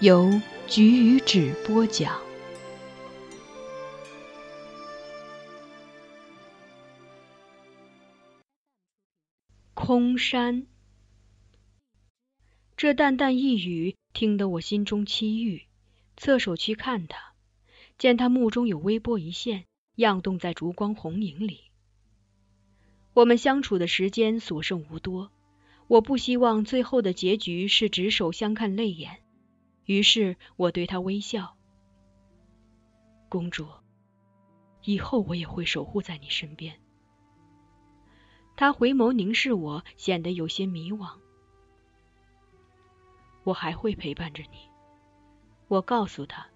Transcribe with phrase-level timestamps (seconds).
[0.00, 2.22] 由菊与纸播讲。
[9.74, 10.68] 空山，
[12.76, 15.66] 这淡淡一语，听得我心中凄郁，
[16.16, 17.32] 侧手去看他。
[17.98, 19.64] 见他目中有微波一现，
[19.96, 21.62] 漾动在烛光红影里。
[23.14, 25.32] 我们相处的时间所剩无多，
[25.88, 29.18] 我不希望最后的结局是执手相看泪眼，
[29.88, 31.56] 于是我对他微笑
[33.30, 33.66] ：“公主，
[34.84, 36.78] 以后我也会守护在你身边。”
[38.54, 41.08] 他回眸凝视我，显得有些迷惘。
[43.44, 44.58] 我还会陪伴着你，
[45.68, 46.46] 我告诉他。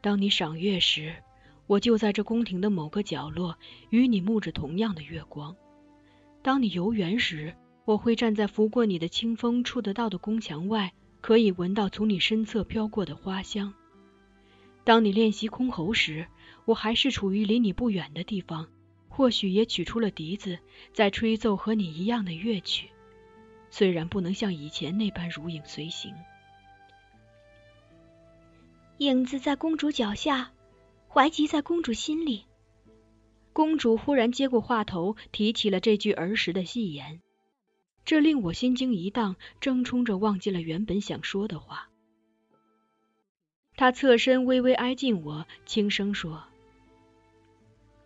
[0.00, 1.22] 当你赏月时，
[1.68, 3.56] 我就在这宫廷的某个角落，
[3.90, 5.54] 与你沐着同样的月光；
[6.42, 7.54] 当你游园时，
[7.84, 10.92] 我会站在拂过你的清风触得到的宫墙外，
[11.26, 13.72] 可以闻到从你身侧飘过的花香；
[14.84, 16.28] 当你练习箜篌时，
[16.64, 18.68] 我还是处于离你不远的地方，
[19.08, 20.60] 或许也取出了笛子，
[20.92, 22.90] 在吹奏和你一样的乐曲，
[23.70, 26.14] 虽然不能像以前那般如影随形。
[28.98, 30.52] 影子在公主脚下，
[31.08, 32.44] 怀集在公主心里。
[33.52, 37.20] 公主忽然接过话头，提起了这句儿时的戏言，
[38.06, 41.90] 这令我心惊一荡，争冲着忘记了原本想说的话。
[43.76, 46.44] 他侧身微微挨近我，轻声说：“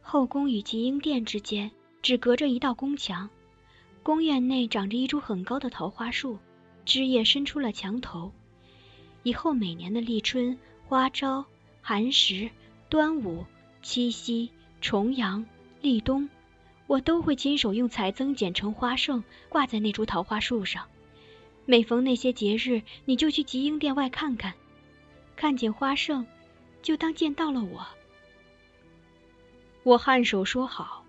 [0.02, 1.70] 后宫与吉英殿之间
[2.02, 3.30] 只隔着一道宫墙，
[4.02, 6.38] 宫院内长着一株很高的桃花树，
[6.84, 8.32] 枝叶伸出了墙头。
[9.22, 10.58] 以后每年的立春。”
[10.90, 11.44] 花朝、
[11.82, 12.50] 寒食、
[12.88, 13.46] 端午、
[13.80, 14.50] 七夕、
[14.80, 15.46] 重阳、
[15.80, 16.28] 立冬，
[16.90, 20.88] 我都会亲手用彩增剪成花圣，挂在那株桃花树上。
[21.64, 24.54] 每逢那些节日，你就去吉英殿外看看，
[25.36, 26.26] 看见花圣，
[26.82, 27.86] 就当见到了我。
[29.84, 31.04] 我颔首说好，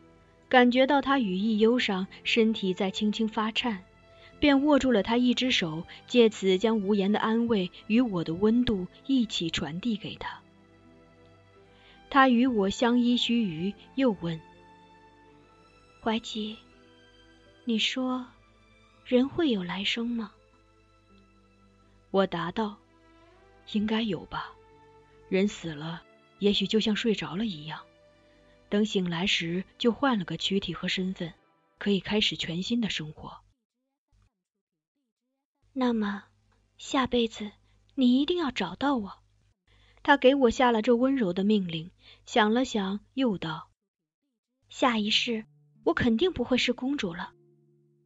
[0.47, 3.83] 感觉到他语意忧伤，身体在轻轻发颤。
[4.39, 10.41] 便握住了他一只手，借此将无言的安慰与我的温度一起传递给他。
[12.11, 14.39] 他与我相依须臾，又问
[16.03, 16.57] ：“怀吉，
[17.63, 18.25] 你说
[19.05, 20.33] 人会有来生吗？”
[22.09, 22.79] 我答道
[23.73, 24.51] ：“应该有吧。
[25.29, 26.03] 人死了，
[26.39, 27.85] 也许就像睡着了一样，
[28.67, 31.33] 等醒来时就换了个躯体和身份，
[31.77, 33.41] 可以开始全新的生活。”
[35.71, 36.23] 那么，
[36.79, 37.51] 下辈子
[37.93, 39.19] 你一定要找到我。
[40.01, 41.91] 他给我下了这温柔的命令，
[42.25, 43.69] 想了想，又道
[44.67, 45.45] ：“下一世
[45.83, 47.31] 我肯定不会是公主了，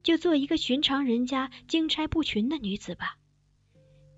[0.03, 3.17] 就做一个寻常人家、经差不群的女子吧。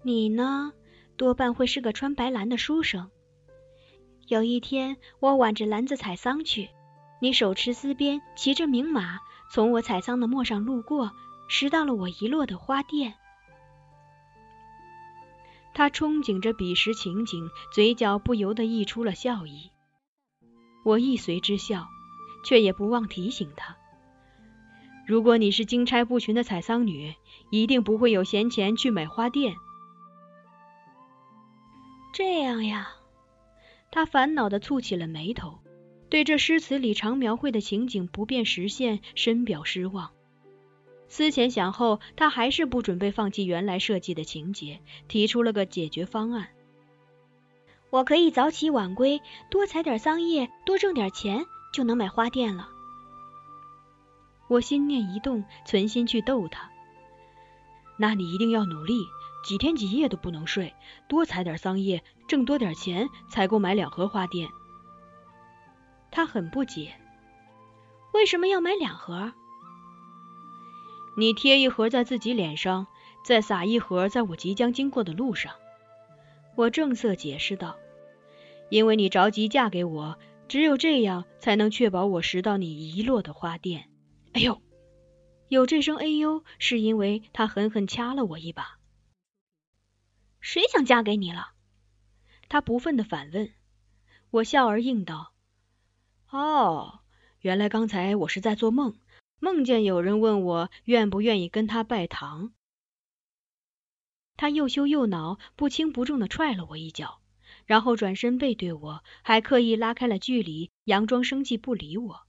[0.04, 0.74] 你呢，
[1.16, 3.10] 多半会是个穿白蓝的书生。
[4.28, 6.70] 有一天，我挽着篮子采桑去，
[7.22, 9.20] 你手持丝鞭，骑着名马，
[9.52, 11.12] 从我采桑的陌上路过，
[11.50, 13.14] 拾到了我遗落的花钿。
[15.74, 19.72] 他憧憬着彼时情景，嘴角不由得溢出了笑意。
[20.84, 21.88] 我亦随之笑，
[22.48, 23.76] 却也不忘提醒他：
[25.06, 27.14] 如果你是金钗不群的采桑女，
[27.52, 29.58] 一定不会有闲钱去买花店。
[32.14, 32.88] 这样呀，
[33.92, 35.60] 他烦恼的蹙起了眉头，
[36.10, 40.12] 对这诗词里常描绘的情景不便实现，深表失望。
[41.10, 44.80] 思前想后，他还是不准备放弃原来设计的情节，
[45.10, 46.48] 提出了个解决方案。
[47.90, 49.20] 我可以早起晚归，
[49.52, 52.70] 多采点桑叶，多挣点钱，就能买花店了。
[54.48, 56.70] 我心念一动，存心去逗他。
[57.98, 59.06] 那你一定要努力，
[59.44, 60.74] 几天几夜都不能睡，
[61.10, 64.50] 多采点桑叶，挣多点钱，才够买两盒花店。
[66.12, 66.96] 他很不解，
[68.14, 69.34] 为什么要买两盒？
[71.18, 72.88] 你贴一盒在自己脸上，
[73.26, 75.54] 再撒一盒在我即将经过的路上。
[76.56, 77.76] 我正色解释道
[78.70, 80.18] ：“因为你着急嫁给我，
[80.48, 83.86] 只有这样才能确保我拾到你遗落的花钿。”
[84.34, 84.62] 哎呦，
[85.50, 88.80] 有这声哎呦，是因为他狠狠掐了我一把。
[90.40, 91.52] 谁想嫁给你了？
[92.50, 93.54] 他不忿的反问。
[94.30, 95.34] 我笑而应道
[96.30, 97.00] ：“哦，
[97.40, 99.00] 原来刚才我是在做梦。”
[99.40, 102.54] 梦见有人问我愿不愿意跟他拜堂，
[104.36, 107.22] 他又羞又恼，不轻不重的踹了我一脚，
[107.68, 112.22] 然后转身背对我，还刻意拉开了距离，佯装生气不理我。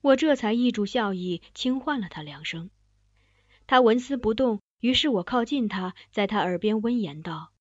[0.00, 2.70] 我这才抑住笑意，轻唤了他两声。
[3.66, 7.52] 他纹丝不动，于是我靠近他，在他耳边温言道：“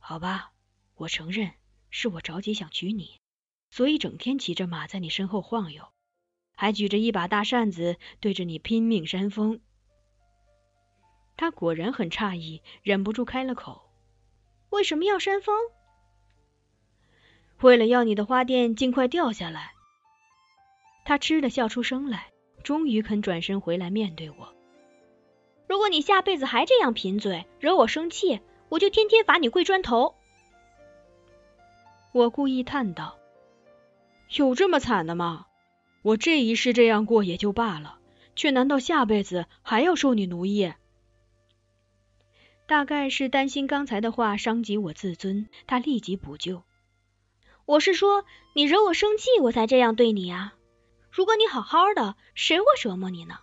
[0.00, 0.52] 好吧，
[0.96, 1.52] 我承认
[1.90, 3.20] 是我着急想娶你，
[3.70, 5.84] 所以整天骑着马在你身后晃悠。”
[6.56, 9.60] 还举着一把大扇子对着你拼命扇风，
[11.36, 13.90] 他果然很诧异，忍不住开了口
[14.74, 15.56] ：“为什么要扇风
[17.62, 19.72] ？”“为了要你的花店尽快掉下来。”
[21.06, 22.32] 他嗤的笑出声来，
[22.62, 24.54] 终于肯转身回来面对我。
[25.68, 30.14] “如果你下辈子还这样贫嘴，惹我生气，我就天天罚你跪砖头。”
[32.12, 33.18] 我故意叹道
[34.36, 35.46] ：“有这么惨的吗？”
[36.02, 37.98] 我这一世这样过也就罢了，
[38.36, 40.74] 却难道下辈子还要受你奴役？
[42.66, 46.62] 大概是担心刚才的话伤及我自尊，他立即补救
[47.66, 48.24] ：“我是说，
[48.54, 50.54] 你惹我生气，我才这样对你啊。
[51.10, 53.38] 如果你好好的，谁会折磨你呢？”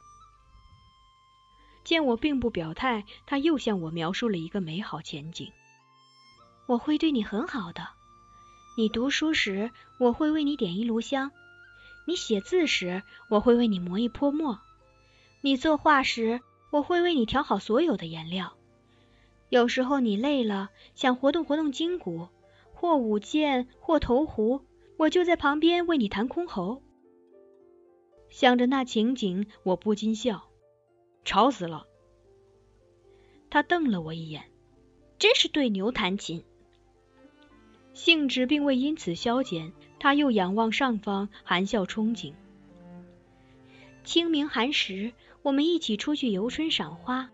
[1.85, 5.51] 见我并不表态，他又向我描述了一个美好前景
[6.65, 7.87] ：“我会对你很好的。
[8.77, 11.31] 你读书时，我会为你点一炉香。”
[12.07, 14.57] 你写字时，我会为你磨一泼墨；
[15.41, 16.41] 你作画时，
[16.71, 18.57] 我会为你调好所有的颜料。
[19.51, 22.29] 有时候你累了，想活动活动筋骨，
[22.73, 24.61] 或舞剑，或投壶，
[24.95, 26.79] 我就在旁边为你弹箜篌。
[28.29, 30.43] 想着那情景，我不禁笑，
[31.25, 31.85] 吵死了。
[33.49, 34.45] 他瞪了我一眼，
[35.19, 36.45] 真是对牛弹琴。
[37.93, 39.73] 兴致并未因此消减。
[39.99, 42.31] 他又仰望上方，含笑憧憬。
[44.05, 47.27] 清明寒食，我们一起出去游春赏花；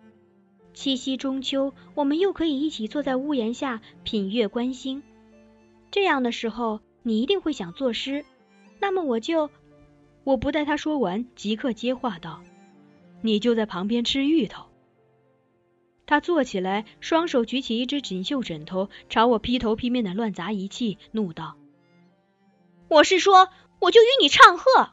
[0.77, 5.01] 七夕中秋，我们又可以一起坐在屋檐下品月观星。
[5.89, 8.23] 这样的时候，你一定会想作诗。
[8.79, 9.49] 那么我就……
[10.23, 12.43] 我不待他说完，即刻接话道
[13.23, 14.67] ：“你就在旁边吃芋头。”
[16.05, 21.57] 他坐起来，双手举起一只锦绣枕头，朝我劈头劈面的乱砸一气，怒道。
[22.87, 24.91] 我是说，我就与你唱和。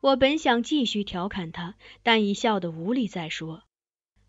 [0.00, 3.64] 我本想继续调侃他，但已笑得无力再说。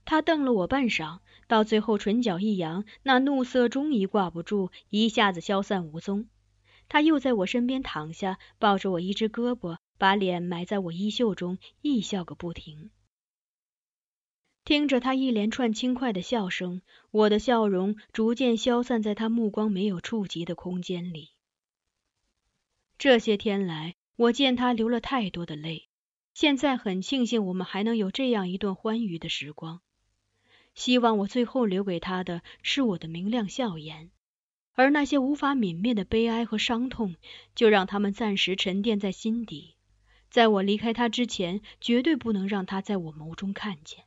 [0.05, 6.27] 他瞪了我半晌，到最后唇角一扬，那怒色终于挂不住，一下子消散无踪。
[6.89, 12.91] 他又在我身边躺下，抱着我一只胳膊，把脸埋在我衣袖中，亦笑个不停。
[14.65, 16.81] 听着他一连串轻快的笑声，
[17.11, 21.31] 我的笑容逐渐消散在他目光没有触及的空间里。
[22.97, 25.89] 这些天来，我见他流了太多的泪，
[26.33, 29.81] 现在很庆幸我们还能有这样一段欢愉的时光。
[30.75, 34.11] 希望我最后留给他的是我的明亮笑颜，
[34.73, 37.15] 而那些无法泯灭的悲哀和伤痛，
[37.55, 39.75] 就让他们暂时沉淀在心底，
[40.29, 44.05] 在我离开他之前，绝对不能让他在我眸中看见。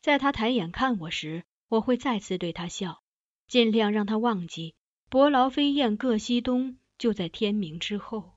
[0.00, 3.02] 在他抬眼看我时，我会再次对他笑，
[3.48, 4.74] 尽量让他忘记
[5.08, 8.34] 伯劳飞燕各西东就在天明之后。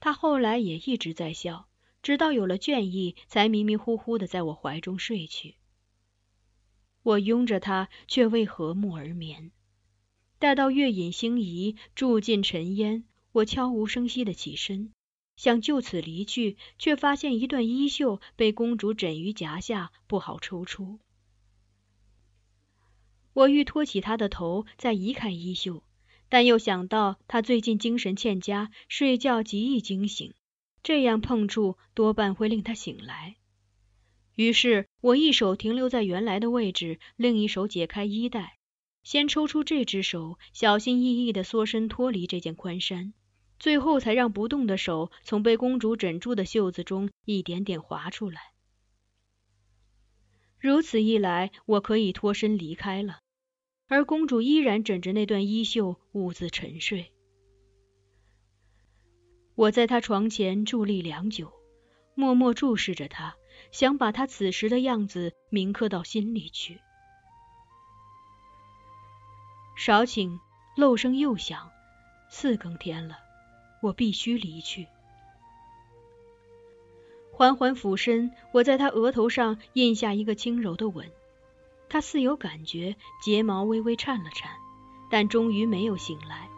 [0.00, 1.67] 他后来也一直在笑，
[2.08, 5.56] 直到有了倦意，才迷迷糊糊的在我怀中睡去。
[7.02, 9.52] 我拥着他，却未和睦而眠。
[10.38, 14.94] 待到月隐星移，住尽尘烟，我悄无声息的起身，
[15.36, 21.00] 想就此离去，却发现一段衣袖被公主枕于颊下，不好抽出。
[23.34, 25.82] 我欲托起她的头，再移开衣袖。
[26.30, 30.32] 但又想到他最近精神欠佳，睡觉极易惊醒，
[30.88, 33.36] 这样碰触多半会令他醒来。
[34.34, 38.56] 于是我一手停留在原来的位置，另一手解开衣带，
[39.02, 43.12] 先抽出这只手，小心翼翼地缩身脱离这件宽衫，
[43.58, 48.40] 最后才让不动的手从被公主枕住的袖子中一点点滑出来。
[50.58, 53.18] 如此一来，我可以脱身离开了。
[53.88, 57.12] 而公主依然枕着那段衣袖，兀自沉睡。
[59.58, 61.52] 我在他床前伫立良久，
[62.14, 63.34] 默默注视着他，
[63.72, 66.80] 想把他此时的样子铭刻到心里去。
[69.76, 70.38] 少顷，
[70.76, 71.72] 漏声又响，
[72.30, 73.18] 四更天了，
[73.82, 74.86] 我必须离去。
[77.32, 81.10] 缓缓俯身，我在他额头上印下一个轻柔的吻。
[81.88, 84.52] 他似有感觉，睫毛微微颤了颤，
[85.10, 86.48] 但终于没有醒来。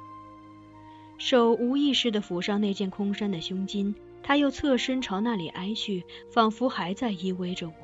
[1.20, 7.74] 手无意识地抚上那件空衫的胸襟，他又侧身朝那里挨去，仿佛还在依偎着我。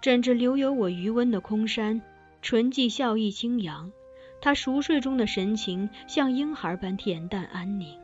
[0.00, 2.00] 枕着留有我余温的空衫，
[2.40, 3.90] 唇际笑意轻扬，
[4.40, 7.98] 他熟睡中的神情像婴孩般恬淡安宁。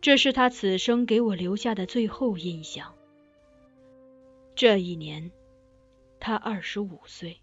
[0.00, 2.94] 这是他此生给我留下的最后印象。
[4.54, 5.30] 这一年，
[6.18, 7.42] 他二十五岁。